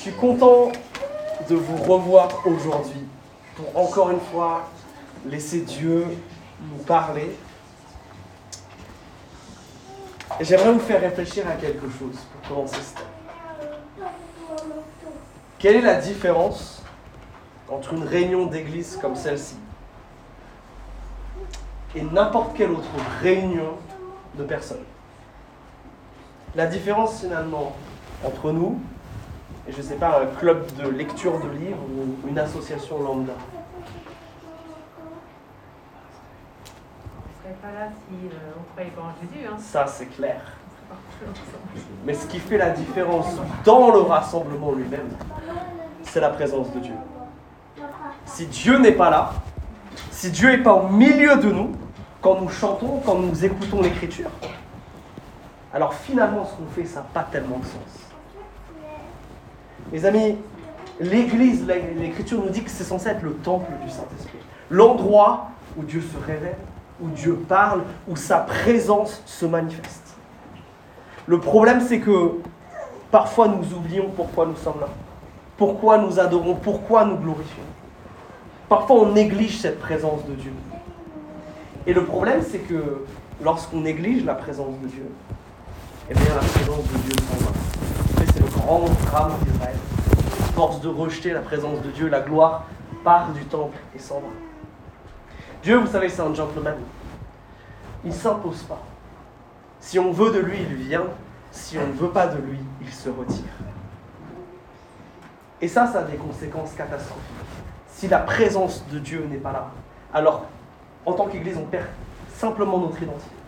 [0.00, 0.72] Je suis content
[1.46, 3.04] de vous revoir aujourd'hui
[3.54, 4.66] pour encore une fois
[5.26, 6.06] laisser Dieu
[6.58, 7.36] nous parler.
[10.40, 14.08] Et j'aimerais vous faire réfléchir à quelque chose pour commencer ce temps.
[15.58, 16.82] Quelle est la différence
[17.68, 19.56] entre une réunion d'église comme celle-ci
[21.94, 22.88] et n'importe quelle autre
[23.20, 23.74] réunion
[24.36, 24.86] de personnes?
[26.54, 27.76] La différence finalement
[28.24, 28.80] entre nous
[29.68, 33.32] et je ne sais pas, un club de lecture de livres ou une association lambda.
[37.16, 39.46] On ne serait pas là si euh, on ne croyait pas en Jésus.
[39.46, 39.56] Hein.
[39.58, 40.40] Ça, c'est clair.
[42.04, 45.10] Mais ce qui fait la différence dans le rassemblement lui-même,
[46.02, 46.94] c'est la présence de Dieu.
[48.24, 49.32] Si Dieu n'est pas là,
[50.10, 51.72] si Dieu n'est pas au milieu de nous,
[52.20, 54.30] quand nous chantons, quand nous écoutons l'Écriture,
[55.72, 58.09] alors finalement ce qu'on fait, ça n'a pas tellement de sens.
[59.92, 60.36] Mes amis,
[61.00, 64.38] l'Église, l'Écriture nous dit que c'est censé être le temple du Saint-Esprit.
[64.70, 66.56] L'endroit où Dieu se révèle,
[67.02, 70.14] où Dieu parle, où sa présence se manifeste.
[71.26, 72.34] Le problème, c'est que
[73.10, 74.88] parfois nous oublions pourquoi nous sommes là.
[75.56, 77.62] Pourquoi nous adorons, pourquoi nous glorifions.
[78.68, 80.52] Parfois on néglige cette présence de Dieu.
[81.86, 83.04] Et le problème, c'est que
[83.42, 85.10] lorsqu'on néglige la présence de Dieu,
[86.08, 87.99] eh bien la présence de Dieu s'en va
[88.60, 89.76] grand drame d'Israël.
[90.54, 92.66] Force de rejeter la présence de Dieu, la gloire
[93.04, 94.28] part du temple et s'en va.
[95.62, 96.76] Dieu, vous savez, c'est un gentleman.
[98.04, 98.82] Il ne s'impose pas.
[99.78, 101.06] Si on veut de lui, il vient.
[101.50, 103.44] Si on ne veut pas de lui, il se retire.
[105.60, 107.24] Et ça, ça a des conséquences catastrophiques.
[107.88, 109.70] Si la présence de Dieu n'est pas là,
[110.12, 110.46] alors,
[111.04, 111.86] en tant qu'Église, on perd
[112.34, 113.39] simplement notre identité.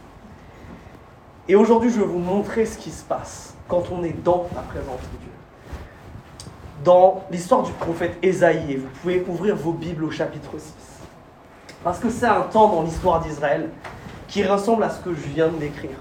[1.49, 4.63] Et aujourd'hui, je vais vous montrer ce qui se passe quand on est dans la
[4.63, 5.31] présence de Dieu.
[6.85, 10.73] Dans l'histoire du prophète Ésaïe, vous pouvez ouvrir vos Bibles au chapitre 6.
[11.83, 13.71] Parce que c'est un temps dans l'histoire d'Israël
[14.29, 15.99] qui ressemble à ce que je viens de décrire.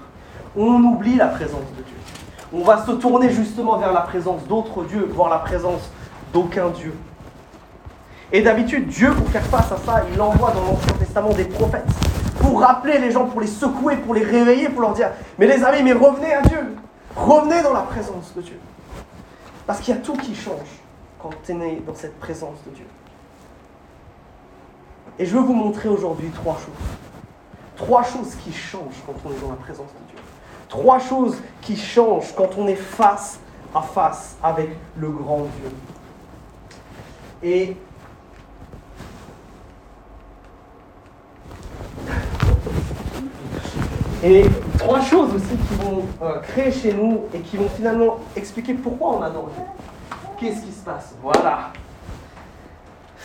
[0.56, 1.96] On oublie la présence de Dieu.
[2.52, 5.90] On va se tourner justement vers la présence d'autres dieux, voire la présence
[6.32, 6.94] d'aucun Dieu.
[8.30, 12.11] Et d'habitude, Dieu, pour faire face à ça, il envoie dans l'Ancien Testament des prophètes
[12.42, 15.64] pour rappeler les gens, pour les secouer, pour les réveiller, pour leur dire Mais les
[15.64, 16.76] amis, mais revenez à Dieu
[17.14, 18.58] Revenez dans la présence de Dieu.
[19.66, 20.80] Parce qu'il y a tout qui change
[21.20, 22.86] quand tu es né dans cette présence de Dieu.
[25.18, 26.88] Et je veux vous montrer aujourd'hui trois choses.
[27.76, 30.22] Trois choses qui changent quand on est dans la présence de Dieu.
[30.68, 33.38] Trois choses qui changent quand on est face
[33.74, 35.70] à face avec le grand Dieu.
[37.42, 37.76] Et
[44.24, 44.44] Et
[44.78, 49.16] trois choses aussi qui vont euh, créer chez nous et qui vont finalement expliquer pourquoi
[49.16, 49.64] on adore Dieu.
[50.38, 51.14] Qu'est-ce qui se passe?
[51.20, 51.72] Voilà.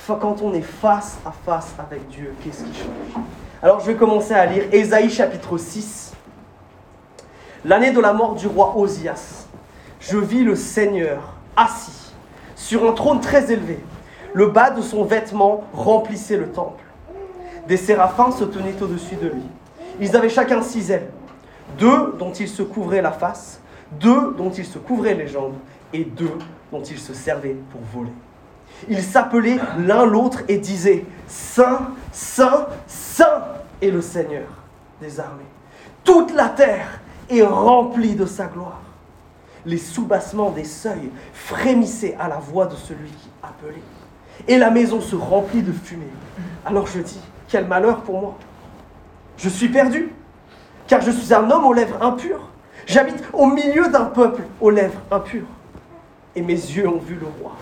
[0.07, 3.23] Quand on est face à face avec Dieu, qu'est-ce qui change?
[3.61, 6.13] Alors je vais commencer à lire Ésaïe chapitre 6.
[7.65, 9.47] L'année de la mort du roi Osias,
[9.99, 12.13] je vis le Seigneur assis
[12.55, 13.83] sur un trône très élevé.
[14.33, 16.83] Le bas de son vêtement remplissait le temple.
[17.67, 19.43] Des séraphins se tenaient au-dessus de lui.
[19.99, 21.09] Ils avaient chacun six ailes.
[21.77, 23.59] Deux dont ils se couvraient la face,
[23.91, 25.55] deux dont ils se couvraient les jambes,
[25.93, 26.37] et deux
[26.71, 28.13] dont ils se servaient pour voler.
[28.89, 33.43] Ils s'appelaient l'un l'autre et disaient Saint, Saint, Saint
[33.81, 34.47] est le Seigneur
[35.01, 35.43] des armées.
[36.03, 38.81] Toute la terre est remplie de sa gloire.
[39.65, 43.81] Les soubassements des seuils frémissaient à la voix de celui qui appelait.
[44.47, 46.05] Et la maison se remplit de fumée.
[46.65, 48.37] Alors je dis, quel malheur pour moi.
[49.37, 50.11] Je suis perdu,
[50.87, 52.49] car je suis un homme aux lèvres impures.
[52.87, 55.47] J'habite au milieu d'un peuple aux lèvres impures.
[56.35, 57.53] Et mes yeux ont vu le roi,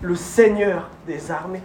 [0.00, 1.62] le Seigneur des armées.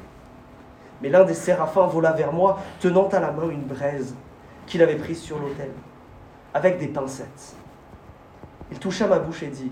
[1.02, 4.16] Mais l'un des séraphins vola vers moi, tenant à la main une braise
[4.68, 5.72] qu'il avait prise sur l'autel,
[6.54, 7.56] avec des pincettes.
[8.72, 9.72] Il toucha ma bouche et dit,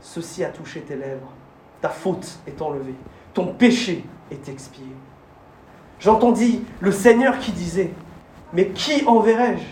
[0.00, 1.32] Ceci a touché tes lèvres,
[1.80, 2.94] ta faute est enlevée,
[3.32, 4.86] ton péché est expié.
[6.00, 7.92] J'entendis le Seigneur qui disait,
[8.56, 9.66] mais qui enverrai-je?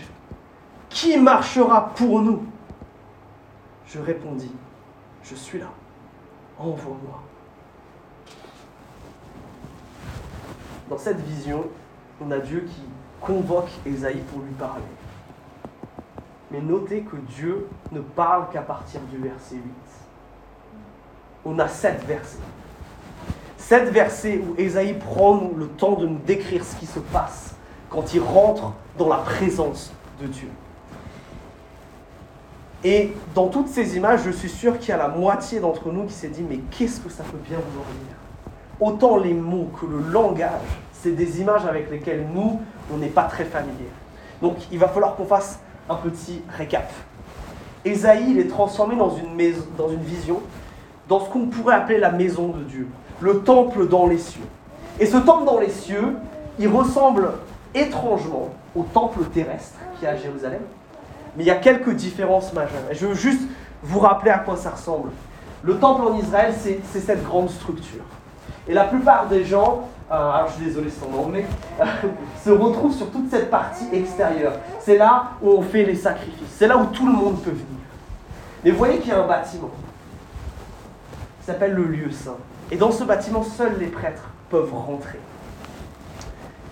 [0.89, 2.43] Qui marchera pour nous?
[3.87, 4.51] Je répondis,
[5.23, 5.71] je suis là,
[6.59, 7.23] envoie-moi.
[10.87, 11.65] Dans cette vision,
[12.21, 12.83] on a Dieu qui
[13.21, 14.83] convoque Esaïe pour lui parler.
[16.51, 19.63] Mais notez que Dieu ne parle qu'à partir du verset 8.
[21.43, 22.37] On a sept versets.
[23.57, 27.54] Sept versets où Esaïe prend le temps de nous décrire ce qui se passe
[27.89, 29.91] quand il rentre dans la présence
[30.21, 30.49] de Dieu.
[32.83, 36.03] Et dans toutes ces images, je suis sûr qu'il y a la moitié d'entre nous
[36.03, 38.15] qui s'est dit, mais qu'est-ce que ça peut bien vouloir dire?
[38.79, 40.51] Autant les mots que le langage,
[40.91, 42.61] c'est des images avec lesquelles nous,
[42.93, 43.89] on n'est pas très familiers.
[44.41, 45.59] Donc il va falloir qu'on fasse
[45.89, 46.91] un petit récap.
[47.83, 50.41] Ésaïe, il est transformé dans une, maison, dans une vision,
[51.07, 52.87] dans ce qu'on pourrait appeler la maison de Dieu,
[53.21, 54.45] le temple dans les cieux.
[54.99, 56.15] Et ce temple dans les cieux,
[56.59, 57.29] il ressemble
[57.75, 60.61] étrangement au temple terrestre qui est à Jérusalem,
[61.35, 62.89] mais il y a quelques différences majeures.
[62.91, 63.41] Et je veux juste
[63.83, 65.09] vous rappeler à quoi ça ressemble.
[65.63, 68.03] Le temple en Israël, c'est cette grande structure.
[68.67, 71.45] Et la plupart des gens, euh, alors je suis désolé c'est en anglais,
[72.43, 74.53] se retrouvent sur toute cette partie extérieure.
[74.79, 76.55] C'est là où on fait les sacrifices.
[76.57, 77.65] C'est là où tout le monde peut venir.
[78.63, 79.69] Mais vous voyez qu'il y a un bâtiment
[81.39, 82.37] qui s'appelle le lieu saint.
[82.71, 85.19] Et dans ce bâtiment, seuls les prêtres peuvent rentrer.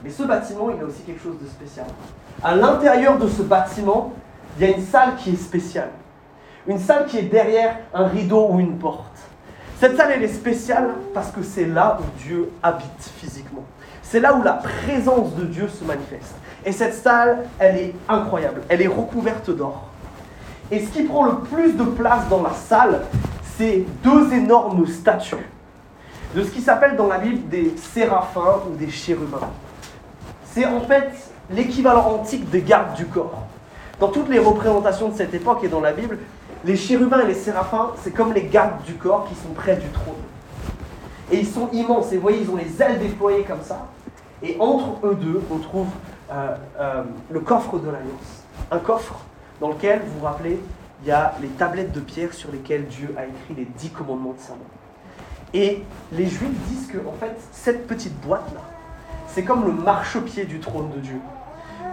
[0.04, 1.86] Mais ce bâtiment, il a aussi quelque chose de spécial.
[2.44, 4.14] À l'intérieur de ce bâtiment,
[4.58, 5.90] il y a une salle qui est spéciale.
[6.68, 9.18] Une salle qui est derrière un rideau ou une porte.
[9.80, 13.64] Cette salle, elle est spéciale parce que c'est là où Dieu habite physiquement.
[14.02, 16.36] C'est là où la présence de Dieu se manifeste.
[16.66, 18.62] Et cette salle, elle est incroyable.
[18.70, 19.90] Elle est recouverte d'or.
[20.72, 23.02] Et ce qui prend le plus de place dans la salle,
[23.58, 25.50] c'est deux énormes statues
[26.36, 29.50] de ce qui s'appelle dans la Bible des séraphins ou des chérubins.
[30.54, 31.10] C'est en fait
[31.50, 33.48] l'équivalent antique des gardes du corps.
[34.00, 36.20] Dans toutes les représentations de cette époque et dans la Bible,
[36.64, 39.88] les chérubins et les séraphins, c'est comme les gardes du corps qui sont près du
[39.90, 40.14] trône.
[41.32, 42.12] Et ils sont immenses.
[42.12, 43.88] Et vous voyez, ils ont les ailes déployées comme ça.
[44.44, 45.88] Et entre eux deux, on trouve
[46.32, 48.44] euh, euh, le coffre de l'Alliance.
[48.70, 49.16] Un coffre
[49.60, 50.60] dans lequel, vous vous rappelez,
[51.02, 54.34] il y a les tablettes de pierre sur lesquelles Dieu a écrit les dix commandements
[54.34, 54.64] de Salomon.
[55.54, 58.62] Et les Juifs disent que, en fait, cette petite boîte-là,
[59.34, 61.20] c'est comme le marchepied du trône de Dieu.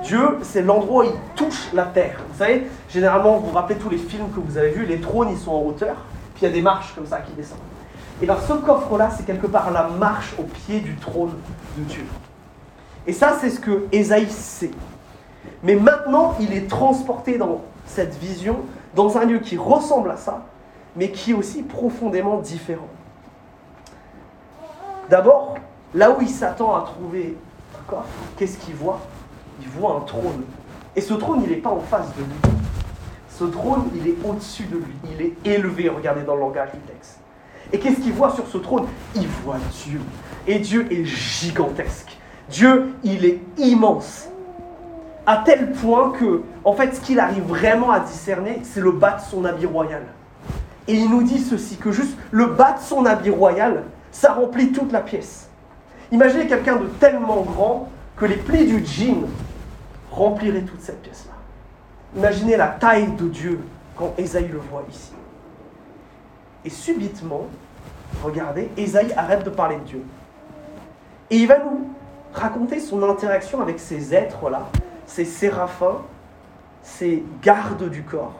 [0.02, 2.20] Dieu, c'est l'endroit où il touche la terre.
[2.30, 5.28] Vous savez, généralement, vous vous rappelez tous les films que vous avez vus, les trônes,
[5.30, 5.96] ils sont en hauteur,
[6.34, 7.58] puis il y a des marches comme ça qui descendent.
[8.22, 11.32] Et bien ce coffre-là, c'est quelque part la marche au pied du trône
[11.78, 12.04] de Dieu.
[13.06, 14.72] Et ça, c'est ce que Ésaïe sait.
[15.62, 18.60] Mais maintenant, il est transporté dans cette vision,
[18.94, 20.44] dans un lieu qui ressemble à ça,
[20.96, 22.88] mais qui est aussi profondément différent.
[25.08, 25.56] D'abord,
[25.94, 27.36] là où il s'attend à trouver
[28.36, 29.00] qu'est-ce qu'il voit?
[29.60, 30.44] Il voit un trône.
[30.96, 32.54] Et ce trône, il n'est pas en face de lui.
[33.28, 34.94] Ce trône, il est au-dessus de lui.
[35.12, 37.20] Il est élevé, regardez dans le langage du texte.
[37.72, 38.86] Et qu'est-ce qu'il voit sur ce trône?
[39.14, 40.00] Il voit Dieu.
[40.46, 42.16] Et Dieu est gigantesque.
[42.48, 44.28] Dieu, il est immense.
[45.26, 49.12] À tel point que, en fait, ce qu'il arrive vraiment à discerner, c'est le bas
[49.12, 50.02] de son habit royal.
[50.88, 54.72] Et il nous dit ceci, que juste le bas de son habit royal, ça remplit
[54.72, 55.49] toute la pièce.
[56.12, 59.28] Imaginez quelqu'un de tellement grand que les plis du jean
[60.10, 61.34] remplirait toute cette pièce-là.
[62.16, 63.60] Imaginez la taille de Dieu
[63.96, 65.12] quand Ésaïe le voit ici.
[66.64, 67.46] Et subitement,
[68.22, 70.04] regardez, Ésaïe arrête de parler de Dieu.
[71.30, 71.88] Et il va nous
[72.34, 74.68] raconter son interaction avec ces êtres-là,
[75.06, 76.02] ces séraphins,
[76.82, 78.34] ces gardes du corps.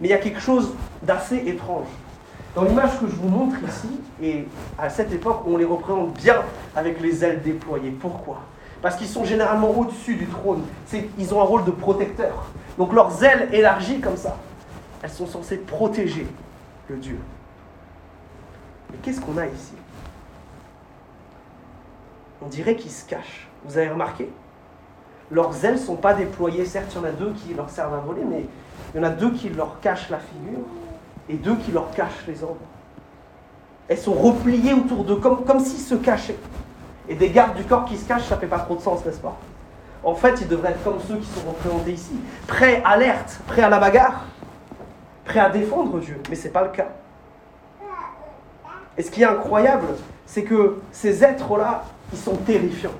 [0.00, 1.86] Mais il y a quelque chose d'assez étrange.
[2.54, 4.48] Dans l'image que je vous montre ici, et
[4.78, 6.42] à cette époque, on les représente bien
[6.74, 7.90] avec les ailes déployées.
[7.90, 8.38] Pourquoi?
[8.82, 10.62] Parce qu'ils sont généralement au-dessus du trône.
[11.18, 12.46] Ils ont un rôle de protecteur.
[12.76, 14.36] Donc leurs ailes élargies comme ça,
[15.02, 16.26] elles sont censées protéger
[16.88, 17.18] le Dieu.
[18.90, 19.74] Mais qu'est-ce qu'on a ici?
[22.40, 23.48] On dirait qu'ils se cachent.
[23.64, 24.30] Vous avez remarqué?
[25.30, 26.64] Leurs ailes ne sont pas déployées.
[26.64, 28.46] Certes, il y en a deux qui leur servent à voler, mais
[28.94, 30.64] il y en a deux qui leur cachent la figure
[31.28, 32.56] et deux qui leur cachent les ombres.
[33.88, 36.38] Elles sont repliées autour d'eux, comme, comme s'ils se cachaient.
[37.08, 39.20] Et des gardes du corps qui se cachent, ça fait pas trop de sens, n'est-ce
[39.20, 39.36] pas?
[40.04, 43.68] En fait, ils devraient être comme ceux qui sont représentés ici, prêts, alerte, prêts à
[43.68, 44.24] la bagarre,
[45.24, 46.20] prêts à défendre Dieu.
[46.28, 46.88] Mais ce n'est pas le cas.
[48.96, 49.86] Et ce qui est incroyable,
[50.26, 52.92] c'est que ces êtres-là, ils sont terrifiants.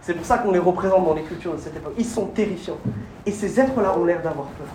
[0.00, 1.94] C'est pour ça qu'on les représente dans les cultures de cette époque.
[1.96, 2.78] Ils sont terrifiants.
[3.24, 4.66] Et ces êtres-là ont l'air d'avoir peur.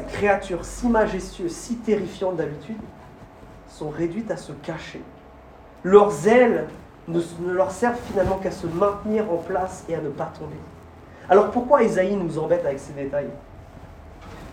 [0.00, 2.78] Ces créatures si majestueuses, si terrifiantes d'habitude,
[3.68, 5.02] sont réduites à se cacher.
[5.82, 6.68] Leurs ailes
[7.08, 7.20] ne,
[7.52, 10.56] leur servent finalement qu'à se maintenir en place et à ne pas tomber.
[11.28, 13.30] Alors pourquoi Isaïe nous embête avec ces détails?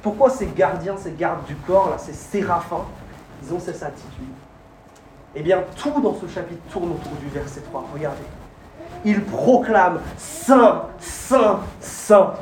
[0.01, 2.85] Pourquoi ces gardiens, ces gardes du corps, là, ces séraphins,
[3.43, 4.25] ils ont cette attitude?
[5.35, 7.85] Eh bien, tout dans ce chapitre tourne autour du verset 3.
[7.93, 8.23] Regardez.
[9.05, 12.33] Ils proclament Saint, Saint, Saint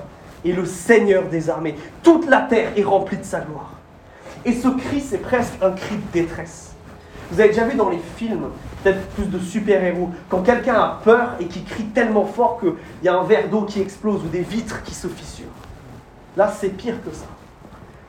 [0.45, 1.75] et le Seigneur des armées.
[2.03, 3.71] Toute la terre est remplie de sa gloire.
[4.45, 6.73] Et ce cri, c'est presque un cri de détresse.
[7.31, 8.49] Vous avez déjà vu dans les films
[8.83, 10.11] peut-être plus de super-héros.
[10.29, 12.73] Quand quelqu'un a peur et qui crie tellement fort qu'il
[13.03, 15.45] y a un verre d'eau qui explose ou des vitres qui se fissurent.
[16.37, 17.25] Là, c'est pire que ça.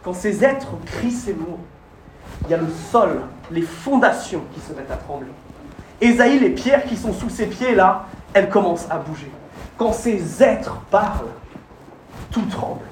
[0.04, 1.58] Quand ces êtres crient ces mots,
[2.44, 5.30] il y a le sol, les fondations qui se mettent à trembler.
[6.00, 9.30] Ésaïe, les pierres qui sont sous ses pieds, là, elles commencent à bouger.
[9.78, 11.30] Quand ces êtres parlent,
[12.30, 12.84] tout tremble.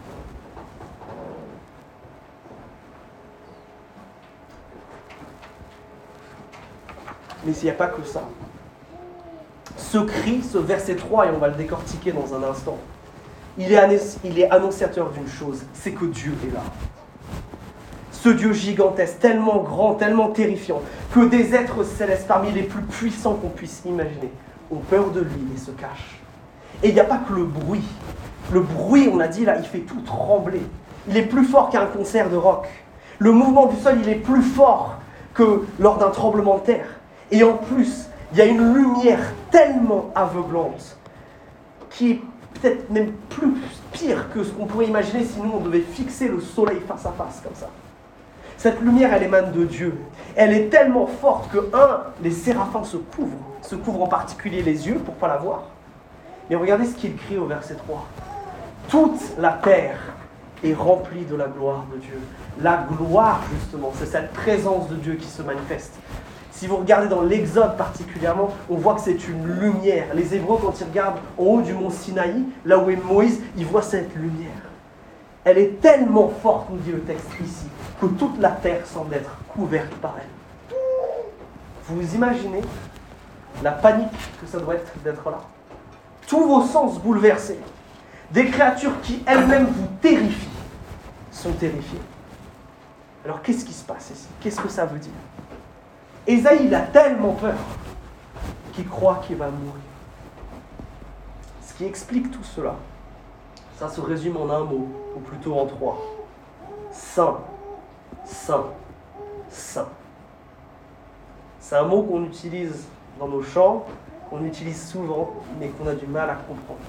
[7.44, 8.22] Mais il n'y a pas que ça.
[9.76, 12.78] Ce cri, ce verset 3, et on va le décortiquer dans un instant,
[13.56, 16.62] il est, annonciateur d'une chose, c'est que Dieu est là.
[18.10, 23.34] Ce Dieu gigantesque, tellement grand, tellement terrifiant, que des êtres célestes parmi les plus puissants
[23.34, 24.32] qu'on puisse imaginer
[24.70, 26.20] ont peur de lui et se cachent.
[26.82, 27.84] Et il n'y a pas que le bruit.
[28.52, 30.62] Le bruit, on a dit là, il fait tout trembler.
[31.08, 32.68] Il est plus fort qu'un concert de rock.
[33.18, 34.98] Le mouvement du sol, il est plus fort
[35.34, 36.86] que lors d'un tremblement de terre.
[37.30, 40.96] Et en plus, il y a une lumière tellement aveuglante
[41.90, 42.20] qui est
[42.54, 43.54] peut-être même plus
[43.92, 47.12] pire que ce qu'on pourrait imaginer si nous, on devait fixer le soleil face à
[47.12, 47.68] face comme ça.
[48.56, 49.98] Cette lumière, elle émane de Dieu.
[50.36, 54.88] Elle est tellement forte que, un, les séraphins se couvrent, se couvrent en particulier les
[54.88, 55.64] yeux pour ne pas la voir.
[56.48, 58.06] Mais regardez ce qu'il crie au verset 3.
[58.88, 59.98] Toute la terre
[60.62, 62.18] est remplie de la gloire de Dieu.
[62.60, 65.94] La gloire, justement, c'est cette présence de Dieu qui se manifeste.
[66.50, 70.06] Si vous regardez dans l'Exode particulièrement, on voit que c'est une lumière.
[70.14, 73.66] Les Hébreux, quand ils regardent en haut du mont Sinaï, là où est Moïse, ils
[73.66, 74.50] voient cette lumière.
[75.44, 77.66] Elle est tellement forte, nous dit le texte ici,
[78.00, 80.76] que toute la terre semble être couverte par elle.
[81.88, 82.62] Vous imaginez
[83.62, 84.08] la panique
[84.40, 85.40] que ça doit être d'être là
[86.26, 87.58] Tous vos sens bouleversés.
[88.30, 90.48] Des créatures qui elles-mêmes vous terrifient
[91.30, 92.00] sont terrifiées.
[93.24, 94.28] Alors qu'est-ce qui se passe ici?
[94.40, 95.12] Qu'est-ce que ça veut dire?
[96.26, 97.56] Esaïe, a tellement peur
[98.72, 99.80] qu'il croit qu'il va mourir.
[101.62, 102.76] Ce qui explique tout cela,
[103.78, 106.00] ça se résume en un mot, ou plutôt en trois.
[106.90, 107.38] Saint,
[108.24, 108.66] saint,
[109.48, 109.88] saint.
[111.60, 112.86] C'est un mot qu'on utilise
[113.18, 113.84] dans nos chants,
[114.30, 116.80] qu'on utilise souvent, mais qu'on a du mal à comprendre.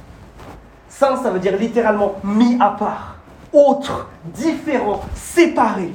[0.97, 3.17] Saint, ça veut dire littéralement mis à part,
[3.51, 5.93] autre, différent, séparé.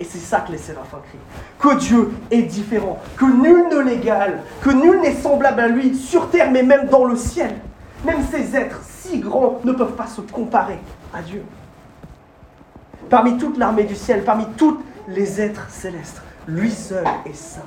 [0.00, 1.18] Et c'est ça que les séraphins crient.
[1.58, 6.30] Que Dieu est différent, que nul ne l'égale, que nul n'est semblable à lui sur
[6.30, 7.54] terre, mais même dans le ciel.
[8.04, 10.78] Même ces êtres si grands ne peuvent pas se comparer
[11.14, 11.44] à Dieu.
[13.08, 17.62] Parmi toute l'armée du ciel, parmi tous les êtres célestes, lui seul est saint.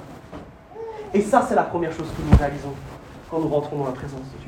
[1.14, 2.74] Et ça, c'est la première chose que nous réalisons
[3.30, 4.41] quand nous rentrons dans la présence de Dieu.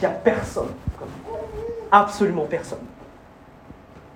[0.00, 1.08] Qu'il n'y a personne comme.
[1.92, 2.80] Absolument personne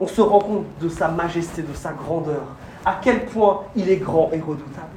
[0.00, 2.42] on se rend compte de sa majesté, de sa grandeur,
[2.84, 4.88] à quel point il est grand et redoutable.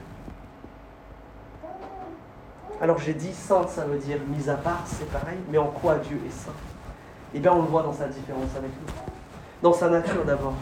[2.81, 5.95] Alors j'ai dit saint, ça veut dire mis à part, c'est pareil, mais en quoi
[5.95, 6.51] Dieu est saint?
[7.33, 8.93] Eh bien on le voit dans sa différence avec nous.
[9.61, 10.53] Dans sa nature d'abord.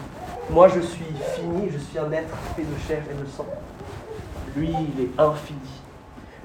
[0.49, 1.05] Moi je suis
[1.35, 3.45] fini, je suis un être fait de chair et de sang.
[4.55, 5.81] Lui, il est infini.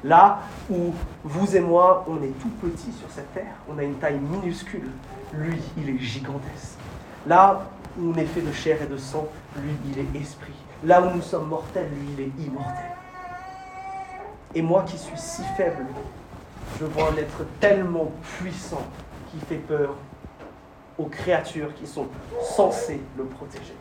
[0.02, 0.40] Là
[0.71, 4.19] où vous et moi, on est tout petits sur cette terre, on a une taille
[4.19, 4.90] minuscule,
[5.35, 6.78] lui, il est gigantesque.
[7.26, 7.66] Là
[7.99, 10.54] où on est fait de chair et de sang, lui, il est esprit.
[10.85, 12.92] Là où nous sommes mortels, lui, il est immortel.
[14.54, 15.87] Et moi qui suis si faible,
[16.78, 18.83] je vois un être tellement puissant
[19.30, 19.95] qui fait peur
[20.99, 22.09] aux créatures qui sont
[22.42, 23.76] censées le protéger.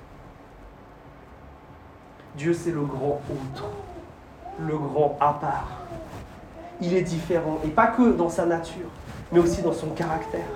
[2.35, 3.69] Dieu, c'est le grand autre,
[4.59, 5.79] le grand à part.
[6.81, 8.87] Il est différent, et pas que dans sa nature,
[9.31, 10.47] mais aussi dans son caractère.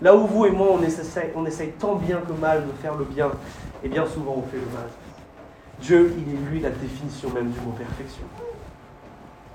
[0.00, 3.30] Là où vous et moi, on essaye, tant bien que mal de faire le bien,
[3.82, 4.88] et bien souvent on fait le mal.
[5.80, 8.24] Dieu, il est lui la définition même du mot perfection.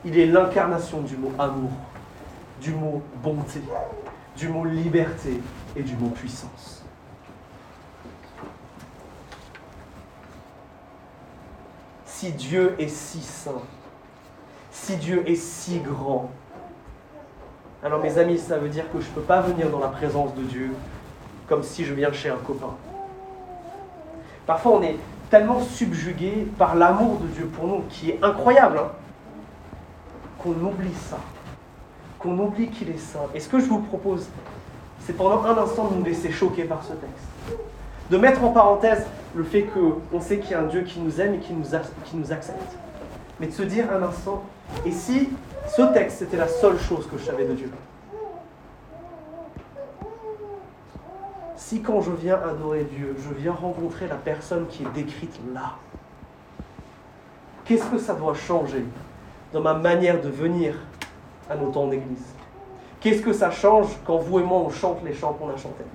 [0.04, 1.72] Il est l'incarnation du mot amour,
[2.62, 3.62] du mot bonté,
[4.36, 5.42] du mot liberté
[5.76, 6.84] et du mot puissance.
[12.06, 13.62] Si Dieu est si saint,
[14.80, 16.30] si Dieu est si grand,
[17.84, 20.34] alors mes amis, ça veut dire que je ne peux pas venir dans la présence
[20.36, 20.72] de Dieu
[21.48, 22.76] comme si je viens chez un copain.
[24.46, 24.96] Parfois on est
[25.30, 28.92] tellement subjugué par l'amour de Dieu pour nous, qui est incroyable, hein,
[30.40, 31.20] qu'on oublie ça,
[32.18, 33.28] qu'on oublie qu'il est saint.
[33.36, 34.28] Et ce que je vous propose,
[35.02, 37.60] c'est pendant un instant de nous laisser choquer par ce texte.
[38.10, 39.06] De mettre en parenthèse
[39.36, 41.66] le fait qu'on sait qu'il y a un Dieu qui nous aime et qui nous,
[42.06, 42.76] qui nous accepte.
[43.40, 44.44] Mais de se dire un instant,
[44.86, 45.30] et si
[45.76, 47.72] ce texte, c'était la seule chose que je savais de Dieu?
[51.56, 55.76] Si quand je viens adorer Dieu, je viens rencontrer la personne qui est décrite là,
[57.70, 58.84] Qu'est-ce que ça doit changer
[59.54, 60.74] dans ma manière de venir
[61.48, 62.34] à nos temps d'église?
[63.00, 65.86] Qu'est-ce que ça change quand vous et moi on chante les chants qu'on a chantés?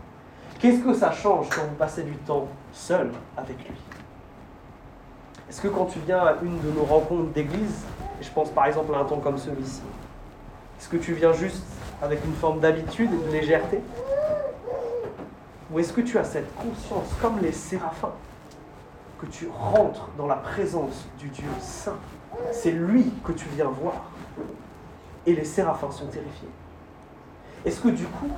[0.60, 3.74] Qu'est-ce que ça change quand vous passez du temps seul avec lui?
[5.48, 7.84] Est-ce que quand tu viens à une de nos rencontres d'église,
[8.20, 9.82] et je pense par exemple à un temps comme celui-ci,
[10.78, 11.64] est-ce que tu viens juste
[12.02, 13.80] avec une forme d'habitude et de légèreté?
[15.70, 18.12] Ou est-ce que tu as cette conscience, comme les séraphins,
[19.18, 21.96] que tu rentres dans la présence du Dieu saint?
[22.52, 24.10] C'est lui que tu viens voir.
[25.26, 26.48] Et les séraphins sont terrifiés.
[27.64, 28.28] Est-ce que du coup,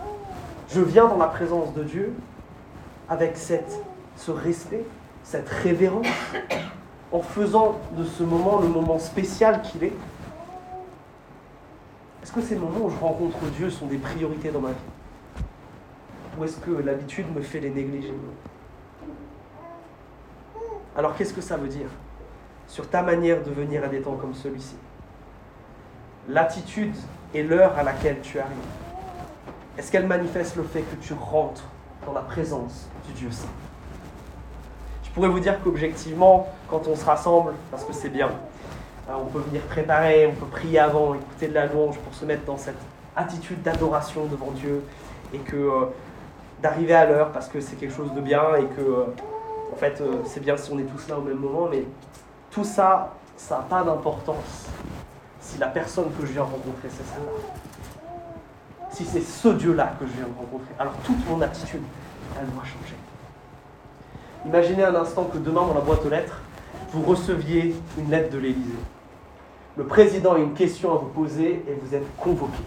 [0.69, 2.15] je viens dans la présence de Dieu
[3.09, 3.81] avec cette,
[4.17, 4.85] ce respect,
[5.25, 6.07] cette révérence,
[7.17, 9.93] en faisant de ce moment le moment spécial qu'il est
[12.23, 15.45] Est-ce que ces moments où je rencontre Dieu sont des priorités dans ma vie?
[16.39, 18.13] Ou est-ce que l'habitude me fait les négliger?
[20.95, 21.89] Alors qu'est-ce que ça veut dire?
[22.69, 24.77] Sur ta manière de venir à des temps comme celui-ci
[26.29, 26.95] L'attitude
[27.33, 28.57] et l'heure à laquelle tu arrives.
[29.79, 31.65] Est-ce qu'elle manifeste le fait que tu rentres
[32.05, 33.66] dans la présence du Dieu Saint?
[35.17, 38.29] Pourrais vous dire qu'objectivement, quand on se rassemble, parce que c'est bien,
[39.09, 42.27] hein, on peut venir préparer, on peut prier avant, écouter de la louange pour se
[42.27, 42.77] mettre dans cette
[43.17, 44.85] attitude d'adoration devant Dieu
[45.33, 45.87] et que euh,
[46.61, 49.05] d'arriver à l'heure parce que c'est quelque chose de bien et que euh,
[49.73, 51.85] en fait euh, c'est bien si on est tous là au même moment, mais
[52.51, 54.67] tout ça, ça n'a pas d'importance
[55.41, 57.33] si la personne que je viens rencontrer c'est celle-là
[58.91, 61.83] si c'est ce Dieu-là que je viens rencontrer, alors toute mon attitude,
[62.39, 62.97] elle doit changer.
[64.47, 66.41] Imaginez un instant que demain, dans la boîte aux lettres,
[66.93, 68.79] vous receviez une lettre de l'Élysée.
[69.77, 72.63] Le président a une question à vous poser et vous êtes convoqué.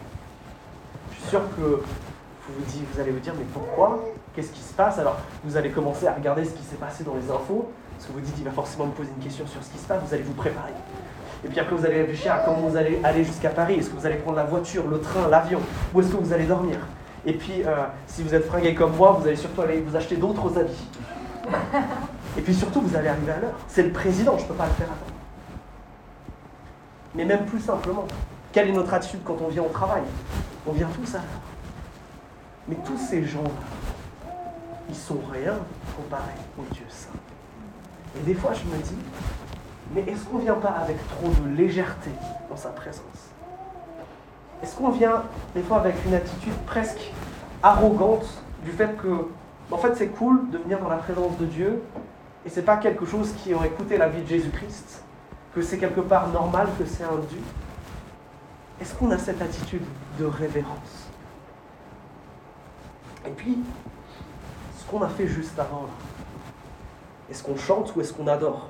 [1.11, 1.77] Je suis sûr que vous,
[2.49, 4.03] vous, dites, vous allez vous dire, mais pourquoi?
[4.35, 4.99] Qu'est-ce qui se passe?
[4.99, 8.11] Alors, vous allez commencer à regarder ce qui s'est passé dans les infos, parce que
[8.11, 10.13] vous dites, il va forcément me poser une question sur ce qui se passe, vous
[10.13, 10.73] allez vous préparer.
[11.45, 13.75] Et puis après, vous allez réfléchir à comment vous allez aller jusqu'à Paris.
[13.75, 15.61] Est-ce que vous allez prendre la voiture, le train, l'avion?
[15.93, 16.75] Où est-ce que vous allez dormir?
[17.25, 20.17] Et puis, euh, si vous êtes fringué comme moi, vous allez surtout aller vous acheter
[20.17, 20.87] d'autres habits.
[22.37, 23.55] Et puis surtout, vous allez arriver à l'heure.
[23.67, 25.13] C'est le président, je ne peux pas le faire attendre.
[27.15, 28.05] Mais même plus simplement,
[28.51, 30.03] quelle est notre attitude quand on vient au travail?
[30.67, 31.41] On vient tous à l'heure.
[32.67, 33.49] Mais tous ces gens-là,
[34.89, 35.55] ils sont rien
[35.95, 36.23] comparés
[36.57, 37.09] au Dieu Saint.
[38.17, 38.97] Et des fois, je me dis,
[39.93, 42.11] mais est-ce qu'on ne vient pas avec trop de légèreté
[42.49, 43.03] dans sa présence?
[44.61, 45.23] Est-ce qu'on vient
[45.55, 47.11] des fois avec une attitude presque
[47.63, 49.27] arrogante du fait que,
[49.71, 51.81] en fait, c'est cool de venir dans la présence de Dieu
[52.45, 55.03] et c'est pas quelque chose qui aurait coûté la vie de Jésus-Christ,
[55.53, 57.37] que c'est quelque part normal, que c'est un dû.
[58.81, 59.83] Est-ce qu'on a cette attitude
[60.17, 61.09] de révérence?
[63.25, 63.59] Et puis,
[64.77, 65.87] ce qu'on a fait juste avant,
[67.29, 68.69] est-ce qu'on chante ou est-ce qu'on adore?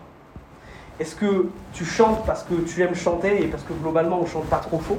[1.00, 4.46] Est-ce que tu chantes parce que tu aimes chanter et parce que globalement on chante
[4.46, 4.98] pas trop faux?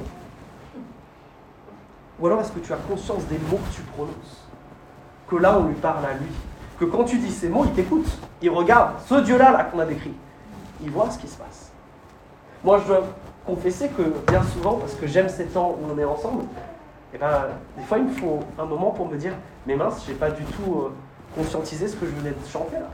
[2.19, 4.50] Ou alors est-ce que tu as conscience des mots que tu prononces?
[5.31, 6.27] Que là on lui parle à lui
[6.77, 8.05] Que quand tu dis ces mots, il t'écoute,
[8.41, 10.13] il regarde ce Dieu-là là, qu'on a décrit.
[10.83, 11.71] Il voit ce qui se passe.
[12.63, 13.03] Moi je dois
[13.45, 16.43] confesser que bien souvent, parce que j'aime ces temps où on est ensemble,
[17.13, 19.33] eh ben, des fois il me faut un moment pour me dire,
[19.65, 20.93] mais mince, j'ai pas du tout euh,
[21.35, 22.89] conscientisé ce que je venais de chanter là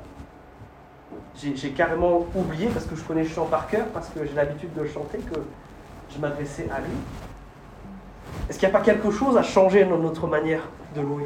[1.35, 4.73] j'ai carrément oublié, parce que je connais le chant par cœur, parce que j'ai l'habitude
[4.73, 5.39] de chanter, que
[6.13, 6.97] je m'adressais à lui.
[8.49, 10.63] Est-ce qu'il n'y a pas quelque chose à changer dans notre manière
[10.95, 11.25] de louer?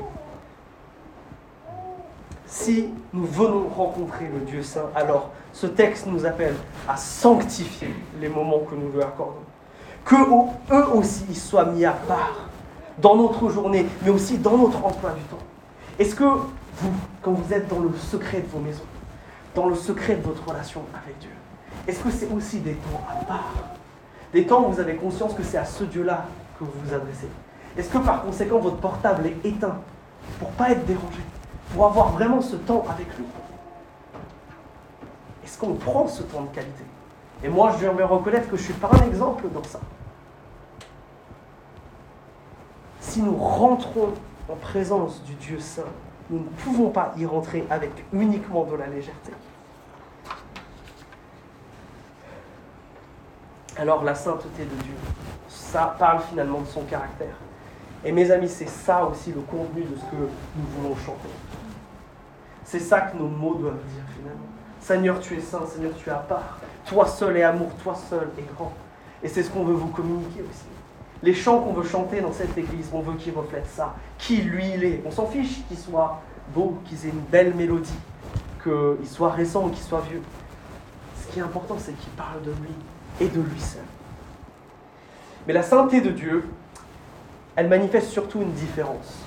[2.51, 6.53] Si nous venons rencontrer le Dieu Saint, alors ce texte nous appelle
[6.85, 9.39] à sanctifier les moments que nous lui accordons.
[10.03, 12.49] Que eux aussi soient mis à part
[12.97, 15.37] dans notre journée, mais aussi dans notre emploi du temps.
[15.97, 18.83] Est-ce que vous, quand vous êtes dans le secret de vos maisons,
[19.55, 21.31] dans le secret de votre relation avec Dieu
[21.87, 23.53] Est-ce que c'est aussi des temps à part
[24.33, 26.25] Des temps où vous avez conscience que c'est à ce Dieu-là
[26.59, 27.29] que vous vous adressez?
[27.77, 29.77] Est-ce que par conséquent votre portable est éteint
[30.37, 31.21] pour ne pas être dérangé,
[31.73, 33.25] pour avoir vraiment ce temps avec lui
[35.43, 36.83] Est-ce qu'on prend ce temps de qualité?
[37.43, 39.79] Et moi, je vais reconnaître que je ne suis pas un exemple dans ça.
[42.99, 44.13] Si nous rentrons
[44.47, 45.81] en présence du Dieu Saint,
[46.29, 49.33] nous ne pouvons pas y rentrer avec uniquement de la légèreté.
[53.77, 54.93] Alors la sainteté de Dieu,
[55.47, 57.35] ça parle finalement de son caractère.
[58.03, 61.29] Et mes amis, c'est ça aussi le contenu de ce que nous voulons chanter.
[62.71, 64.45] C'est ça que nos mots doivent dire finalement.
[64.79, 66.57] Seigneur, tu es saint, Seigneur, tu es à part.
[66.85, 68.71] Toi seul est amour, toi seul est grand.
[69.21, 70.69] Et c'est ce qu'on veut vous communiquer aussi.
[71.21, 73.95] Les chants qu'on veut chanter dans cette église, on veut qu'ils reflètent ça.
[74.17, 75.03] Qui lui il est.
[75.05, 76.21] On s'en fiche qu'il soit
[76.55, 77.91] beau, qu'il ait une belle mélodie,
[78.63, 80.21] qu'il soit récent ou qu'il soit vieux.
[81.21, 82.73] Ce qui est important, c'est qu'il parle de lui
[83.19, 83.83] et de lui seul.
[85.45, 86.45] Mais la sainteté de Dieu,
[87.57, 89.17] elle manifeste surtout une différence.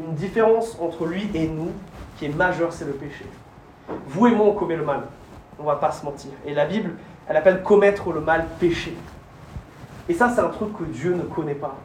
[0.00, 1.70] Une différence entre lui et nous
[2.16, 3.26] qui est majeure, c'est le péché.
[4.06, 5.02] Vous et moi, on commet le mal.
[5.58, 6.30] On va pas se mentir.
[6.46, 6.92] Et la Bible,
[7.28, 8.96] elle appelle commettre le mal péché.
[10.08, 11.76] Et ça, c'est un truc que Dieu ne connaît pas.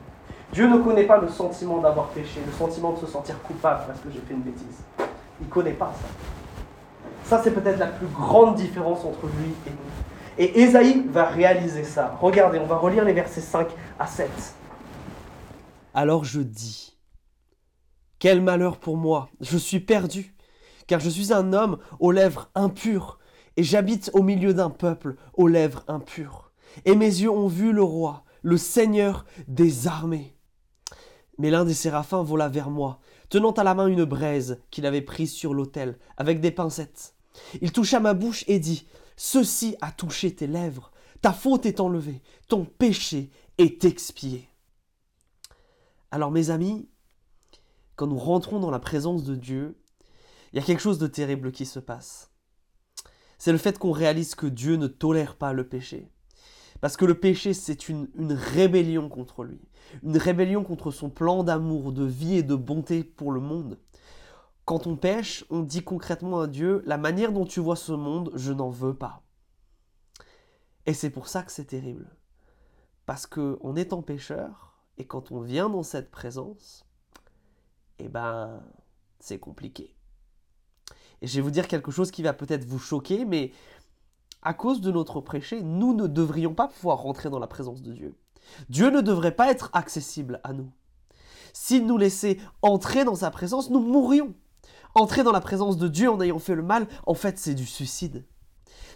[0.53, 3.99] Dieu ne connaît pas le sentiment d'avoir péché, le sentiment de se sentir coupable parce
[3.99, 4.83] que j'ai fait une bêtise.
[5.41, 6.07] Il ne connaît pas ça.
[7.23, 10.37] Ça, c'est peut-être la plus grande différence entre lui et nous.
[10.37, 12.15] Et Ésaïe va réaliser ça.
[12.21, 13.67] Regardez, on va relire les versets 5
[13.99, 14.29] à 7.
[15.93, 16.96] Alors je dis,
[18.19, 20.35] quel malheur pour moi, je suis perdu,
[20.87, 23.19] car je suis un homme aux lèvres impures,
[23.57, 26.51] et j'habite au milieu d'un peuple aux lèvres impures.
[26.85, 30.35] Et mes yeux ont vu le roi, le Seigneur des armées.
[31.37, 32.99] Mais l'un des séraphins vola vers moi,
[33.29, 37.15] tenant à la main une braise qu'il avait prise sur l'autel, avec des pincettes.
[37.61, 42.21] Il toucha ma bouche et dit, Ceci a touché tes lèvres, ta faute est enlevée,
[42.47, 44.47] ton péché est expié.
[46.11, 46.87] Alors mes amis,
[47.97, 49.75] quand nous rentrons dans la présence de Dieu,
[50.53, 52.31] il y a quelque chose de terrible qui se passe.
[53.39, 56.09] C'est le fait qu'on réalise que Dieu ne tolère pas le péché.
[56.79, 59.59] Parce que le péché, c'est une, rébellion contre lui.
[60.03, 63.79] Une rébellion contre son plan d'amour, de vie et de bonté pour le monde.
[64.63, 68.31] Quand on pêche, on dit concrètement à Dieu, la manière dont tu vois ce monde,
[68.35, 69.23] je n'en veux pas.
[70.85, 72.15] Et c'est pour ça que c'est terrible.
[73.07, 73.27] Parce
[73.75, 76.86] est en pécheur, et quand on vient dans cette présence,
[77.99, 78.61] eh ben,
[79.19, 79.95] c'est compliqué.
[81.21, 83.51] Et je vais vous dire quelque chose qui va peut-être vous choquer, mais
[84.41, 87.93] à cause de notre péché, nous ne devrions pas pouvoir rentrer dans la présence de
[87.93, 88.15] Dieu.
[88.69, 90.71] Dieu ne devrait pas être accessible à nous.
[91.53, 94.33] S'il nous laissait entrer dans sa présence, nous mourrions.
[94.95, 97.65] Entrer dans la présence de Dieu en ayant fait le mal, en fait, c'est du
[97.65, 98.25] suicide.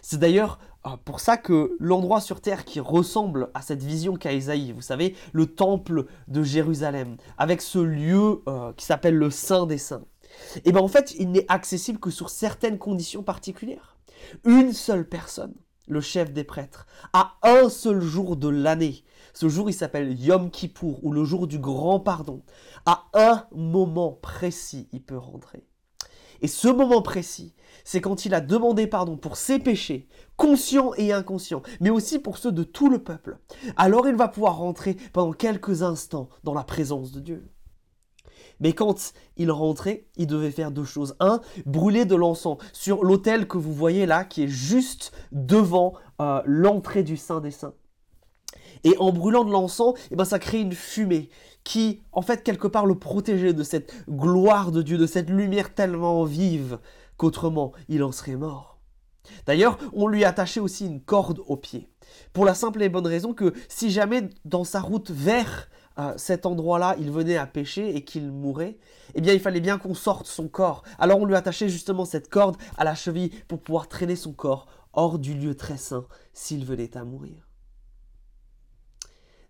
[0.00, 0.58] C'est d'ailleurs
[1.04, 5.14] pour ça que l'endroit sur terre qui ressemble à cette vision qu'a Isaïe, vous savez,
[5.32, 10.04] le temple de Jérusalem, avec ce lieu euh, qui s'appelle le Saint des Saints,
[10.56, 13.96] et eh bien en fait, il n'est accessible que sur certaines conditions particulières.
[14.44, 15.54] Une seule personne,
[15.86, 20.50] le chef des prêtres, à un seul jour de l'année, ce jour il s'appelle Yom
[20.50, 22.42] Kippour, ou le jour du grand pardon,
[22.86, 25.66] à un moment précis, il peut rentrer.
[26.42, 31.12] Et ce moment précis, c'est quand il a demandé pardon pour ses péchés, conscients et
[31.12, 33.38] inconscients, mais aussi pour ceux de tout le peuple.
[33.76, 37.48] Alors il va pouvoir rentrer pendant quelques instants dans la présence de Dieu.
[38.60, 41.16] Mais quand il rentrait, il devait faire deux choses.
[41.20, 46.42] Un, brûler de l'encens sur l'autel que vous voyez là, qui est juste devant euh,
[46.44, 47.74] l'entrée du Saint des Saints.
[48.84, 51.30] Et en brûlant de l'encens, eh ben, ça crée une fumée
[51.64, 55.74] qui, en fait, quelque part le protégeait de cette gloire de Dieu, de cette lumière
[55.74, 56.78] tellement vive
[57.16, 58.78] qu'autrement il en serait mort.
[59.46, 61.88] D'ailleurs, on lui attachait aussi une corde au pied,
[62.32, 65.68] pour la simple et bonne raison que si jamais dans sa route vers
[65.98, 68.78] euh, cet endroit-là, il venait à pécher et qu'il mourait,
[69.14, 70.82] eh bien il fallait bien qu'on sorte son corps.
[70.98, 74.66] Alors on lui attachait justement cette corde à la cheville pour pouvoir traîner son corps
[74.92, 77.51] hors du lieu très saint s'il venait à mourir.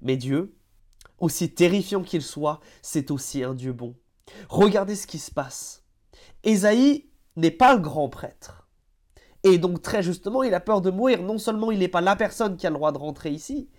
[0.02, 0.54] Mais Dieu,
[1.18, 3.94] aussi terrifiant qu'il soit, c'est aussi un Dieu bon.
[4.48, 5.84] Regardez ce qui se passe.
[6.42, 8.68] Ésaïe n'est pas le grand prêtre.
[9.44, 11.22] Et donc très justement, il a peur de mourir.
[11.22, 13.70] Non seulement il n'est pas la personne qui a le droit de rentrer ici,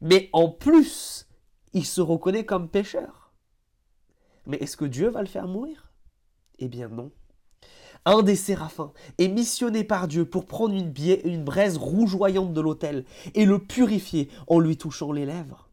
[0.00, 1.28] mais en plus,
[1.72, 3.32] il se reconnaît comme pécheur.
[4.46, 5.92] Mais est-ce que Dieu va le faire mourir?
[6.58, 7.10] Eh bien non.
[8.06, 13.46] Un des séraphins est missionné par Dieu pour prendre une, braise rougeoyante de l'autel et
[13.46, 15.70] le purifier en lui touchant les lèvres.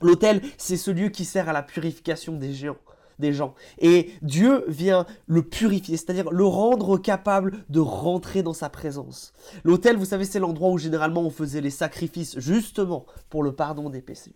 [0.00, 3.54] L'autel, c'est ce lieu qui sert à la purification des gens.
[3.78, 9.32] Et Dieu vient le purifier, c'est-à-dire le rendre capable de rentrer dans sa présence.
[9.64, 13.90] L'autel, vous savez, c'est l'endroit où généralement on faisait les sacrifices justement pour le pardon
[13.90, 14.34] des péchés.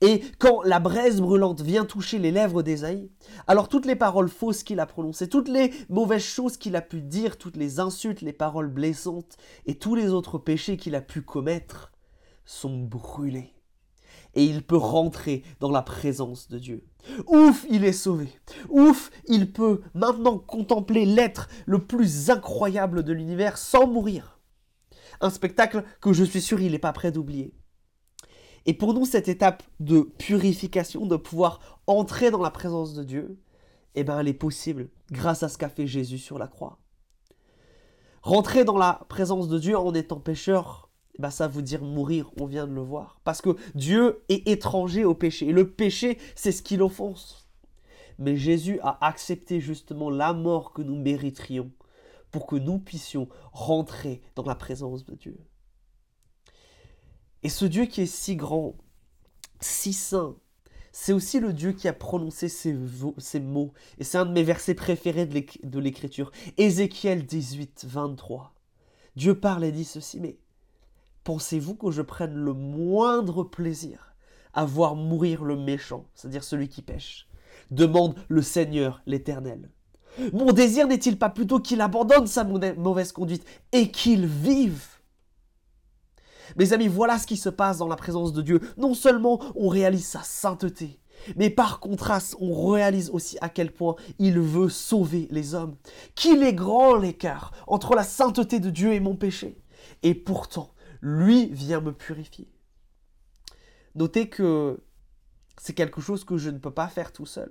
[0.00, 3.10] Et quand la braise brûlante vient toucher les lèvres d'Ésaïe,
[3.46, 7.02] alors toutes les paroles fausses qu'il a prononcées, toutes les mauvaises choses qu'il a pu
[7.02, 11.22] dire, toutes les insultes, les paroles blessantes et tous les autres péchés qu'il a pu
[11.22, 11.92] commettre
[12.44, 13.54] sont brûlés
[14.34, 16.84] et il peut rentrer dans la présence de Dieu.
[17.26, 18.28] Ouf, il est sauvé.
[18.68, 24.38] Ouf, il peut maintenant contempler l'être le plus incroyable de l'univers sans mourir.
[25.20, 27.54] Un spectacle que je suis sûr il n'est pas prêt d'oublier.
[28.66, 33.38] Et pour nous, cette étape de purification, de pouvoir entrer dans la présence de Dieu,
[33.94, 36.78] eh bien, elle est possible grâce à ce qu'a fait Jésus sur la croix.
[38.22, 42.46] Rentrer dans la présence de Dieu en étant pécheur, bah ça veut dire mourir, on
[42.46, 43.20] vient de le voir.
[43.24, 45.48] Parce que Dieu est étranger au péché.
[45.48, 47.48] Et le péché, c'est ce qui l'offense.
[48.18, 51.70] Mais Jésus a accepté justement la mort que nous mériterions
[52.30, 55.38] pour que nous puissions rentrer dans la présence de Dieu.
[57.42, 58.74] Et ce Dieu qui est si grand,
[59.60, 60.36] si saint,
[60.92, 62.72] c'est aussi le Dieu qui a prononcé ces,
[63.40, 63.72] mots.
[63.98, 66.32] Et c'est un de mes versets préférés de l'Écriture.
[66.56, 68.52] Ézéchiel 18, 23.
[69.14, 70.38] Dieu parle et dit ceci, mais
[71.22, 74.14] pensez-vous que je prenne le moindre plaisir
[74.54, 77.28] à voir mourir le méchant, c'est-à-dire celui qui pêche?
[77.70, 79.70] Demande le Seigneur l'Éternel.
[80.32, 84.97] Mon désir n'est-il pas plutôt qu'il abandonne sa mauvaise conduite et qu'il vive?
[86.56, 88.60] Mes amis, voilà ce qui se passe dans la présence de Dieu.
[88.76, 91.00] Non seulement on réalise sa sainteté,
[91.36, 95.76] mais par contraste, on réalise aussi à quel point il veut sauver les hommes.
[96.14, 99.60] Qu'il est grand l'écart entre la sainteté de Dieu et mon péché.
[100.02, 102.48] Et pourtant, lui vient me purifier.
[103.94, 104.80] Notez que
[105.60, 107.50] c'est quelque chose que je ne peux pas faire tout seul.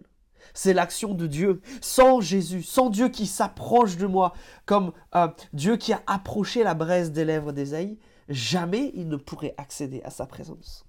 [0.54, 1.62] C'est l'action de Dieu.
[1.82, 4.34] Sans Jésus, sans Dieu qui s'approche de moi,
[4.66, 7.98] comme euh, Dieu qui a approché la braise des lèvres d'Ésaïe,
[8.30, 10.86] jamais il ne pourrait accéder à sa présence.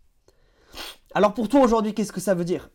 [1.14, 2.70] Alors pour toi aujourd'hui, qu'est-ce que ça veut dire?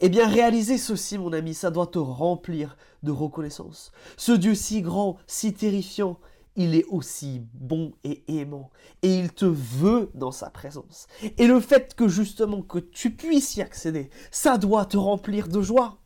[0.00, 3.92] Eh bien, réaliser ceci, mon ami, ça doit te remplir de reconnaissance.
[4.18, 6.20] Ce Dieu si grand, si terrifiant,
[6.54, 8.70] il est aussi bon et aimant.
[9.02, 11.06] Et il te veut dans sa présence.
[11.38, 15.62] Et le fait que justement que tu puisses y accéder, ça doit te remplir de
[15.62, 15.98] joie.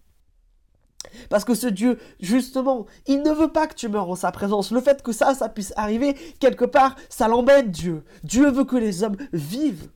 [1.28, 4.70] Parce que ce Dieu, justement, il ne veut pas que tu meurs en sa présence.
[4.70, 8.04] Le fait que ça, ça puisse arriver, quelque part, ça l'embête Dieu.
[8.24, 9.90] Dieu veut que les hommes vivent.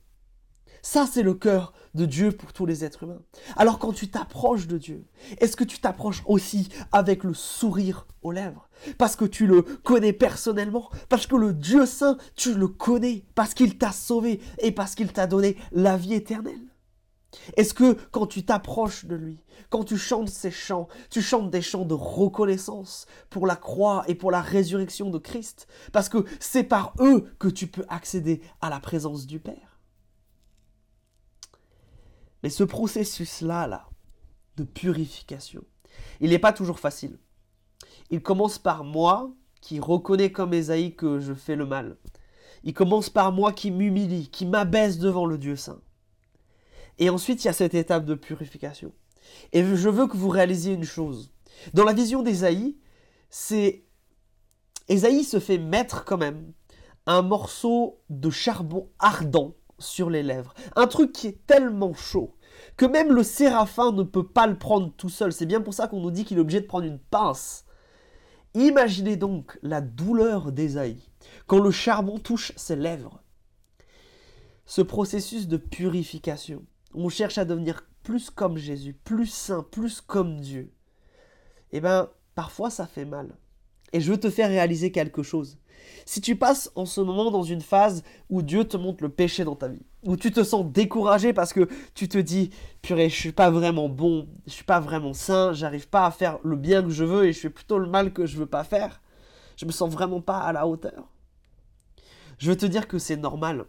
[0.81, 3.21] Ça, c'est le cœur de Dieu pour tous les êtres humains.
[3.55, 5.07] Alors quand tu t'approches de Dieu,
[5.39, 8.69] est-ce que tu t'approches aussi avec le sourire aux lèvres?
[8.99, 10.91] Parce que tu le connais personnellement?
[11.09, 15.11] Parce que le Dieu saint, tu le connais Parce qu'il t'a sauvé et parce qu'il
[15.11, 16.74] t'a donné la vie éternelle?
[17.57, 21.61] Est-ce que quand tu t'approches de lui, quand tu chantes ces chants, tu chantes des
[21.61, 26.63] chants de reconnaissance pour la croix et pour la résurrection de Christ Parce que c'est
[26.63, 29.79] par eux que tu peux accéder à la présence du Père?
[32.43, 33.89] Mais ce processus-là, là,
[34.57, 35.63] de purification,
[36.19, 37.17] il n'est pas toujours facile.
[38.11, 41.97] Il commence par moi qui reconnais comme Esaïe que je fais le mal.
[42.63, 45.81] Il commence par moi qui m'humilie, qui m'abaisse devant le Dieu saint.
[46.99, 48.91] Et ensuite, il y a cette étape de purification.
[49.51, 51.31] Et je veux que vous réalisiez une chose.
[51.73, 52.77] Dans la vision d'Ésaïe,
[53.29, 53.85] c'est
[54.87, 56.53] Ésaïe se fait mettre quand même
[57.05, 60.53] un morceau de charbon ardent sur les lèvres.
[60.75, 62.35] Un truc qui est tellement chaud
[62.77, 65.33] que même le séraphin ne peut pas le prendre tout seul.
[65.33, 67.65] C'est bien pour ça qu'on nous dit qu'il est obligé de prendre une pince.
[68.53, 71.09] Imaginez donc la douleur d'Ésaïe
[71.47, 73.21] quand le charbon touche ses lèvres.
[74.65, 76.63] Ce processus de purification,
[76.95, 80.71] on cherche à devenir plus comme Jésus, plus saint, plus comme Dieu.
[81.71, 83.35] Eh bien, parfois ça fait mal.
[83.93, 85.57] Et je veux te faire réaliser quelque chose.
[86.05, 89.43] Si tu passes en ce moment dans une phase où Dieu te montre le péché
[89.43, 93.15] dans ta vie, où tu te sens découragé parce que tu te dis purée, je
[93.15, 96.83] suis pas vraiment bon, je suis pas vraiment saint, j'arrive pas à faire le bien
[96.83, 99.01] que je veux et je fais plutôt le mal que je veux pas faire.
[99.57, 101.09] Je me sens vraiment pas à la hauteur.
[102.37, 103.65] Je veux te dire que c'est normal.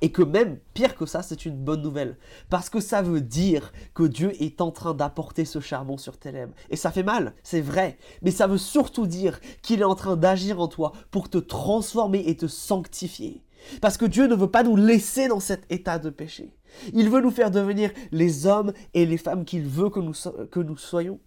[0.00, 2.16] Et que même, pire que ça, c'est une bonne nouvelle.
[2.50, 6.32] Parce que ça veut dire que Dieu est en train d'apporter ce charbon sur tes
[6.32, 6.52] lèvres.
[6.70, 7.98] Et ça fait mal, c'est vrai.
[8.22, 12.24] Mais ça veut surtout dire qu'il est en train d'agir en toi pour te transformer
[12.26, 13.42] et te sanctifier.
[13.80, 16.54] Parce que Dieu ne veut pas nous laisser dans cet état de péché.
[16.92, 20.14] Il veut nous faire devenir les hommes et les femmes qu'il veut que nous,
[20.50, 21.20] que nous soyons.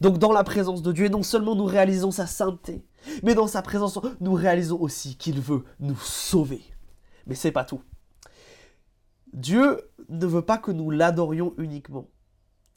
[0.00, 2.84] Donc dans la présence de Dieu, non seulement nous réalisons sa sainteté,
[3.22, 6.62] mais dans sa présence, nous réalisons aussi qu'il veut nous sauver.
[7.26, 7.82] Mais c'est pas tout.
[9.32, 12.08] Dieu ne veut pas que nous l'adorions uniquement.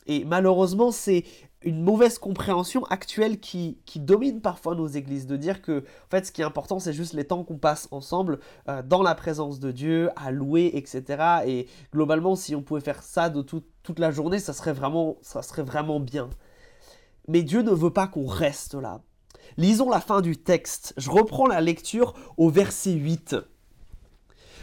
[0.08, 1.24] Et malheureusement, c'est
[1.64, 6.32] une mauvaise compréhension actuelle qui, domine parfois nos églises, de dire que en fait, ce
[6.32, 9.72] qui est important, c'est juste les temps qu'on passe ensemble euh, dans la présence de
[9.72, 11.44] Dieu, à louer, etc.
[11.48, 15.42] Et globalement, si on pouvait faire ça de toute la journée, ça serait, vraiment, ça
[15.42, 16.30] serait vraiment bien.
[17.28, 19.02] Mais Dieu ne veut pas qu'on reste là.
[19.58, 20.94] Lisons la fin du texte.
[20.98, 23.36] Je reprends la lecture au verset 8.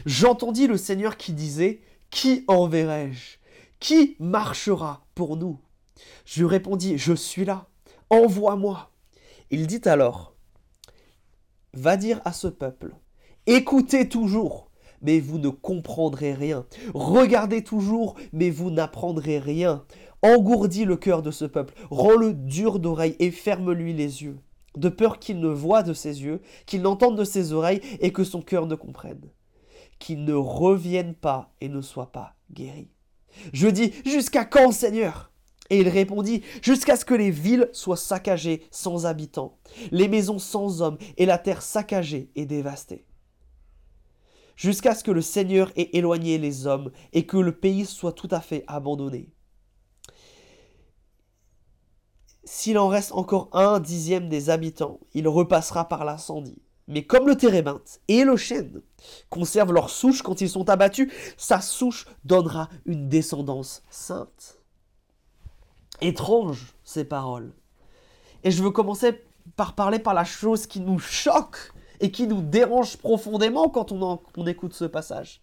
[0.06, 3.38] J'entendis le Seigneur qui disait, Qui enverrai-je?
[3.78, 5.58] Qui marchera pour nous?
[6.24, 7.66] Je répondis, Je suis là,
[8.10, 8.90] envoie-moi.
[9.50, 10.34] Il dit alors,
[11.74, 12.94] Va dire à ce peuple,
[13.46, 14.70] Écoutez toujours,
[15.02, 16.66] mais vous ne comprendrez rien.
[16.94, 19.84] Regardez toujours, mais vous n'apprendrez rien.
[20.22, 24.38] Engourdis le cœur de ce peuple, rends-le dur d'oreille et ferme-lui les yeux,
[24.76, 28.22] de peur qu'il ne voie de ses yeux, qu'il n'entende de ses oreilles et que
[28.22, 29.22] son cœur ne comprenne
[30.02, 32.90] qu'il ne revienne pas et ne soit pas guéri.
[33.52, 35.30] Je dis, jusqu'à quand, Seigneur?
[35.70, 39.58] Et il répondit, jusqu'à ce que les villes soient saccagées sans habitants,
[39.92, 43.06] les maisons sans hommes, et la terre saccagée et dévastée.
[44.56, 48.28] Jusqu'à ce que le Seigneur ait éloigné les hommes et que le pays soit tout
[48.32, 49.32] à fait abandonné.
[52.44, 56.60] S'il en reste encore un dixième des habitants, il repassera par l'incendie.
[56.88, 58.82] Mais comme le térébinthe et le chêne
[59.30, 64.58] conservent leur souche quand ils sont abattus, sa souche donnera une descendance sainte.
[66.00, 67.52] Étrange ces paroles.
[68.42, 69.22] Et je veux commencer
[69.56, 74.20] par parler par la chose qui nous choque et qui nous dérange profondément quand on,
[74.36, 75.40] on écoute ce passage.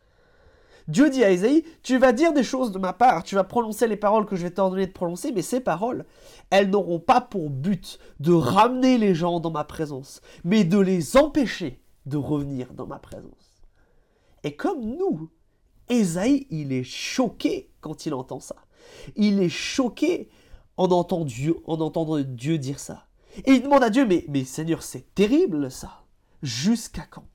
[0.90, 3.88] Dieu dit à Isaïe, tu vas dire des choses de ma part, tu vas prononcer
[3.88, 6.04] les paroles que je vais t'ordonner de prononcer, mais ces paroles,
[6.50, 11.16] elles n'auront pas pour but de ramener les gens dans ma présence, mais de les
[11.16, 13.54] empêcher de revenir dans ma présence.
[14.44, 15.30] Et comme nous,
[15.92, 18.56] Isaïe, il est choqué quand il entend ça.
[19.16, 20.28] Il est choqué
[20.76, 21.24] en entendant
[22.20, 23.06] Dieu, dire ça.
[23.46, 26.02] Et il demande à Dieu, mais Seigneur, c'est terrible ça.
[26.42, 27.28] Jusqu'à quand?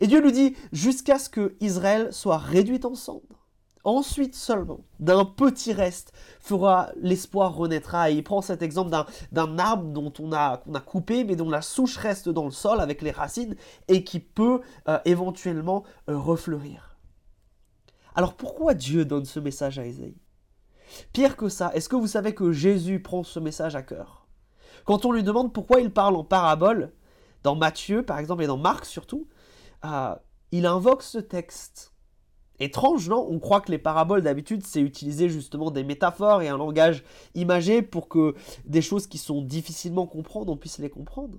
[0.00, 3.38] Et Dieu lui dit jusqu'à ce que Israël soit réduit en cendres.
[3.84, 8.10] Ensuite seulement, d'un petit reste, fera l'espoir renaîtra.
[8.10, 8.94] Et il prend cet exemple
[9.32, 13.02] d'un arbre dont on a, coupé, mais dont la souche reste dans le sol avec
[13.02, 16.98] les racines et qui peut euh, éventuellement euh, refleurir.
[18.14, 20.18] Alors pourquoi Dieu donne ce message à Isaïe
[21.12, 24.26] Pire que ça, est-ce que vous savez que Jésus prend ce message à cœur?
[24.84, 26.92] Quand on lui demande pourquoi il parle en parabole,
[27.42, 29.28] dans Matthieu par exemple et dans Marc surtout,
[29.82, 31.92] il invoque ce texte.
[32.60, 33.24] Étrange, non?
[33.30, 37.82] On croit que les paraboles, d'habitude, c'est utiliser justement des métaphores et un langage imagé
[37.82, 41.38] pour que des choses qui sont difficilement comprenables, on puisse les comprendre.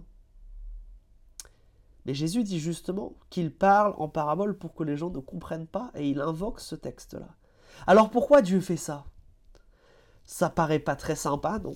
[2.06, 5.91] Mais Jésus dit justement qu'il parle en parabole pour que les gens ne comprennent pas
[5.93, 7.36] et il invoque ce texte-là.
[7.86, 9.06] Alors pourquoi Dieu fait ça?
[10.23, 11.75] Ça paraît pas très sympa, non?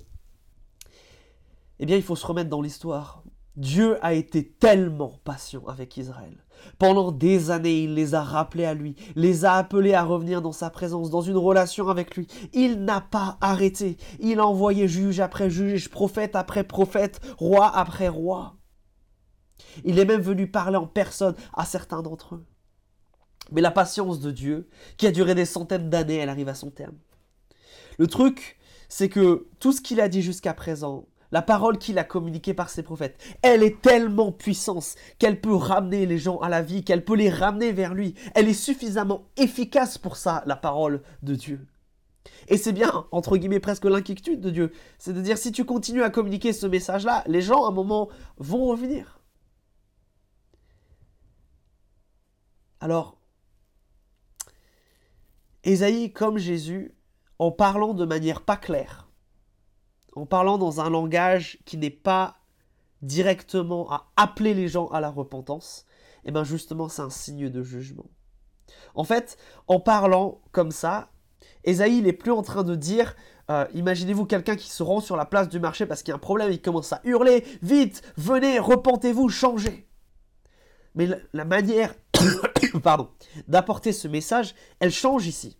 [1.80, 3.23] Eh bien, il faut se remettre dans l'histoire.
[3.56, 6.36] Dieu a été tellement patient avec Israël.
[6.80, 10.52] Pendant des années, il les a rappelés à lui, les a appelés à revenir dans
[10.52, 12.28] sa présence, dans une relation avec lui.
[12.54, 13.98] Il n'a pas arrêté.
[14.20, 18.56] Il a envoyé juge après juge, prophète après prophète, roi après roi.
[19.84, 22.46] Il est même venu parler en personne à certains d'entre eux.
[23.52, 26.72] Mais la patience de Dieu, qui a duré des centaines d'années, elle arrive à son
[26.72, 26.98] terme.
[28.00, 28.58] Le truc,
[28.90, 32.70] c'est que tout ce qu'il a dit jusqu'à présent, la parole qu'il a communiquée par
[32.70, 37.04] ses prophètes, elle est tellement puissante qu'elle peut ramener les gens à la vie, qu'elle
[37.04, 38.14] peut les ramener vers lui.
[38.36, 41.66] Elle est suffisamment efficace pour ça, la parole de Dieu.
[42.50, 44.74] Et c'est bien, entre guillemets, presque l'inquiétude de Dieu.
[45.00, 48.10] C'est de dire, si tu continues à communiquer ce message-là, les gens, à un moment,
[48.38, 49.20] vont revenir.
[52.80, 53.18] Alors,
[55.64, 56.94] Ésaïe, comme Jésus,
[57.40, 59.03] en parlant de manière pas claire,
[60.16, 62.38] en parlant dans un langage qui n'est pas
[63.02, 65.86] directement à appeler les gens à la repentance,
[66.24, 68.06] et eh bien justement c'est un signe de jugement.
[68.96, 71.10] En fait, en parlant comme ça,
[71.66, 73.16] Esaïe n'est plus en train de dire,
[73.50, 76.16] euh, imaginez-vous quelqu'un qui se rend sur la place du marché parce qu'il y a
[76.16, 79.88] un problème, il commence à hurler, vite, venez, repentez-vous, changez.
[80.96, 81.94] Mais la manière,
[82.84, 83.10] pardon,
[83.48, 85.58] d'apporter ce message, elle change ici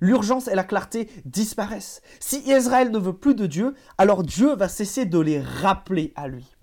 [0.00, 2.02] l'urgence et la clarté disparaissent.
[2.20, 6.28] Si Israël ne veut plus de Dieu, alors Dieu va cesser de les rappeler à
[6.28, 6.56] lui.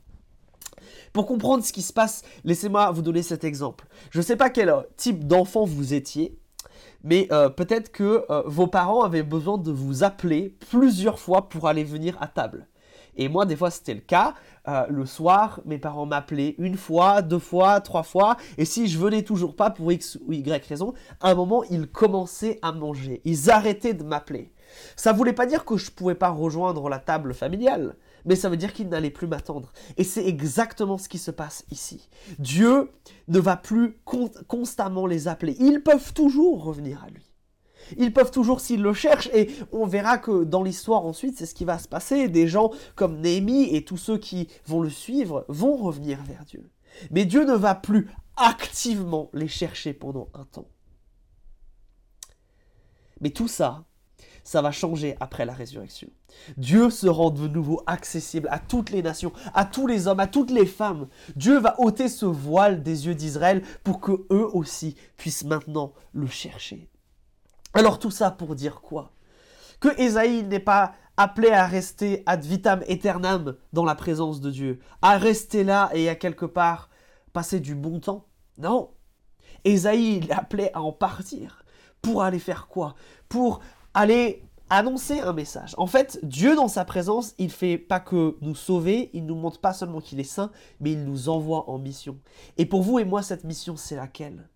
[1.14, 3.86] Pour comprendre ce qui se passe, laissez-moi vous donner cet exemple.
[4.10, 6.40] Je ne sais pas quel type d'enfant vous étiez,
[7.04, 11.68] mais euh, peut-être que euh, vos parents avaient besoin de vous appeler plusieurs fois pour
[11.68, 12.68] aller venir à table.
[13.18, 14.34] Et moi, des fois, c'était le cas.
[14.68, 18.38] Euh, le soir, mes parents m'appelaient une fois, deux fois, trois fois.
[18.58, 21.88] Et si je venais toujours pas pour X ou Y raison, à un moment, ils
[21.88, 23.22] commençaient à manger.
[23.26, 24.54] Ils arrêtaient de m'appeler.
[24.96, 27.96] Ça voulait pas dire que je pouvais pas rejoindre la table familiale,
[28.26, 29.72] mais ça veut dire qu'ils n'allaient plus m'attendre.
[29.98, 32.10] Et c'est exactement ce qui se passe ici.
[32.40, 32.90] Dieu
[33.28, 33.98] ne va plus
[34.48, 35.56] constamment les appeler.
[35.60, 37.33] Ils peuvent toujours revenir à lui.
[37.98, 41.56] Ils peuvent toujours s'ils le cherchent et on verra que dans l'histoire ensuite c'est ce
[41.56, 42.28] qui va se passer.
[42.28, 46.70] Des gens comme Néhémie et tous ceux qui vont le suivre vont revenir vers Dieu.
[47.12, 50.68] Mais Dieu ne va plus activement les chercher pendant un temps.
[53.22, 53.86] Mais tout ça,
[54.44, 56.10] ça va changer après la résurrection.
[56.58, 60.28] Dieu se rend de nouveau accessible à toutes les nations, à tous les hommes, à
[60.28, 61.08] toutes les femmes.
[61.36, 66.28] Dieu va ôter ce voile des yeux d'Israël pour que eux aussi puissent maintenant le
[66.28, 66.90] chercher.
[67.74, 69.12] Alors tout ça pour dire quoi?
[69.80, 74.80] Que Esaïe n'est pas appelé à rester ad vitam aeternam dans la présence de Dieu,
[75.02, 76.90] à rester là et à quelque part
[77.34, 78.28] passer du bon temps?
[78.58, 78.92] Non.
[79.66, 81.66] Esaïe est appelé à en partir.
[82.02, 82.96] Pour aller faire quoi?
[83.30, 83.62] Pour
[83.94, 85.74] aller annoncer un message.
[85.78, 89.60] En fait, Dieu dans sa présence, il fait pas que nous sauver, il nous montre
[89.60, 92.18] pas seulement qu'il est saint, mais il nous envoie en mission.
[92.58, 94.50] Et pour vous et moi, cette mission, c'est laquelle?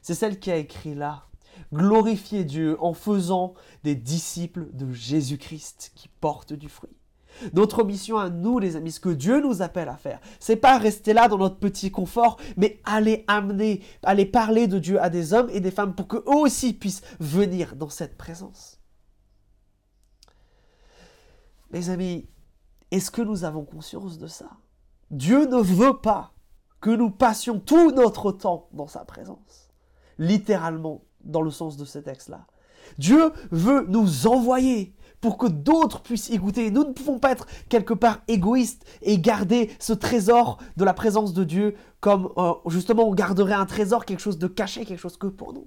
[0.00, 1.26] C'est celle qui a écrit là.
[1.72, 6.96] Glorifier Dieu en faisant des disciples de Jésus-Christ qui portent du fruit.
[7.52, 10.78] Notre mission à nous, les amis, ce que Dieu nous appelle à faire, c'est pas
[10.78, 15.32] rester là dans notre petit confort, mais aller amener, aller parler de Dieu à des
[15.32, 18.80] hommes et des femmes pour qu'eux aussi puissent venir dans cette présence.
[21.70, 22.28] Mes amis,
[22.90, 24.50] est-ce que nous avons conscience de ça?
[25.10, 26.32] Dieu ne veut pas
[26.80, 29.70] que nous passions tout notre temps dans sa présence.
[30.18, 32.46] Littéralement, dans le sens de ce texte-là.
[32.98, 36.70] Dieu veut nous envoyer pour que d'autres puissent y goûter.
[36.70, 41.32] Nous ne pouvons pas être quelque part égoïstes et garder ce trésor de la présence
[41.32, 45.16] de Dieu comme euh, justement on garderait un trésor, quelque chose de caché, quelque chose
[45.16, 45.66] que pour nous.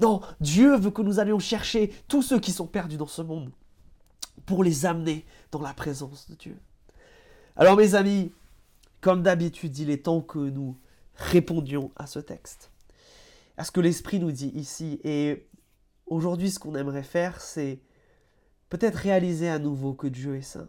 [0.00, 3.52] Non, Dieu veut que nous allions chercher tous ceux qui sont perdus dans ce monde
[4.44, 6.58] pour les amener dans la présence de Dieu.
[7.54, 8.32] Alors mes amis,
[9.00, 10.76] comme d'habitude, il est temps que nous
[11.14, 12.72] répondions à ce texte,
[13.56, 15.00] à ce que l'Esprit nous dit ici.
[15.04, 15.48] Et
[16.06, 17.80] aujourd'hui, ce qu'on aimerait faire, c'est
[18.68, 20.68] peut-être réaliser à nouveau que Dieu est saint,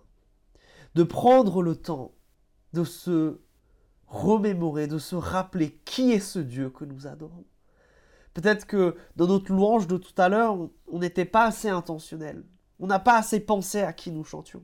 [0.95, 2.13] de prendre le temps
[2.73, 3.39] de se
[4.07, 7.45] remémorer, de se rappeler qui est ce Dieu que nous adorons.
[8.33, 10.55] Peut-être que dans notre louange de tout à l'heure,
[10.87, 12.43] on n'était pas assez intentionnel.
[12.79, 14.63] On n'a pas assez pensé à qui nous chantions.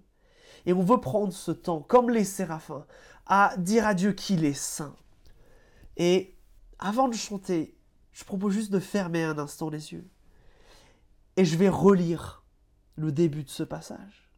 [0.66, 2.86] Et on veut prendre ce temps, comme les séraphins,
[3.26, 4.96] à dire à Dieu qu'il est saint.
[5.98, 6.38] Et
[6.78, 7.76] avant de chanter,
[8.14, 10.08] je propose juste de fermer un instant les yeux.
[11.36, 12.44] Et je vais relire
[12.96, 14.30] le début de ce passage.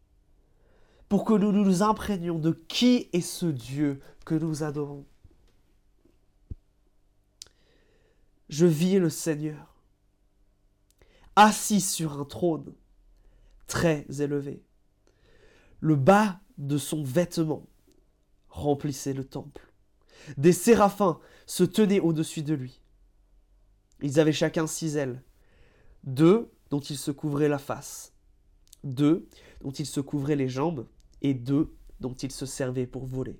[1.09, 5.05] Pour que nous nous imprégnions de qui est ce Dieu que nous adorons.
[8.49, 9.75] Je vis le Seigneur,
[11.35, 12.73] assis sur un trône
[13.67, 14.63] très élevé.
[15.79, 17.67] Le bas de son vêtement
[18.49, 19.73] remplissait le temple.
[20.37, 22.81] Des séraphins se tenaient au-dessus de lui.
[24.01, 25.23] Ils avaient chacun six ailes,
[26.03, 28.13] deux dont ils se couvraient la face,
[28.83, 29.27] deux
[29.61, 30.87] dont ils se couvraient les jambes,
[31.21, 33.39] et deux dont ils se servaient pour voler.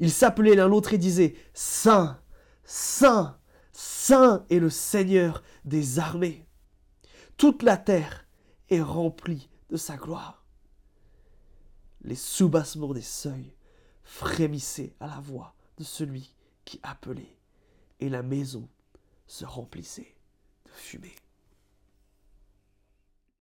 [0.00, 2.20] Ils s'appelaient l'un l'autre et disaient Saint,
[2.64, 3.38] Saint,
[3.72, 6.46] Saint est le Seigneur des armées.
[7.36, 8.26] Toute la terre
[8.68, 10.44] est remplie de sa gloire.
[12.02, 13.54] Les soubassements des seuils
[14.02, 17.36] frémissaient à la voix de celui qui appelait,
[18.00, 18.68] et la maison
[19.28, 20.16] se remplissait
[20.64, 21.14] de fumée.